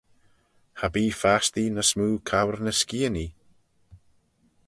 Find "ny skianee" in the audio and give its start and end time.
2.63-3.33